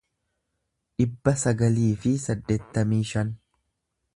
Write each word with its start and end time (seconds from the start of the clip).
dhibba 1.01 1.33
sagalii 1.41 1.91
fi 2.05 2.15
saddeettamii 2.27 3.03
shan 3.11 3.35